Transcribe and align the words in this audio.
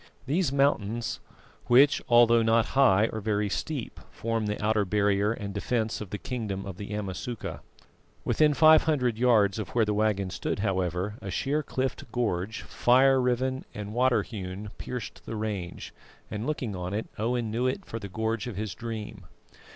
These 0.25 0.51
mountains, 0.51 1.19
which 1.67 2.01
although 2.09 2.41
not 2.41 2.65
high 2.73 3.05
are 3.13 3.21
very 3.21 3.49
steep, 3.49 3.99
form 4.09 4.47
the 4.47 4.59
outer 4.59 4.83
barrier 4.83 5.31
and 5.31 5.53
defence 5.53 6.01
of 6.01 6.09
the 6.09 6.17
kingdom 6.17 6.65
of 6.65 6.77
the 6.77 6.89
Amasuka. 6.95 7.59
Within 8.25 8.55
five 8.55 8.85
hundred 8.85 9.19
yards 9.19 9.59
of 9.59 9.69
where 9.75 9.85
the 9.85 9.93
waggon 9.93 10.31
stood, 10.31 10.57
however, 10.57 11.19
a 11.21 11.29
sheer 11.29 11.61
cliffed 11.61 12.11
gorge, 12.11 12.63
fire 12.63 13.21
riven 13.21 13.63
and 13.75 13.93
water 13.93 14.23
hewn, 14.23 14.71
pierced 14.79 15.23
the 15.27 15.35
range, 15.35 15.93
and 16.31 16.47
looking 16.47 16.75
on 16.75 16.95
it, 16.95 17.05
Owen 17.19 17.51
knew 17.51 17.67
it 17.67 17.85
for 17.85 17.99
the 17.99 18.09
gorge 18.09 18.47
of 18.47 18.55
his 18.57 18.73
dream. 18.73 19.25